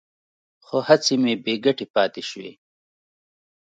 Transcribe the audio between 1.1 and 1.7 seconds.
مې بې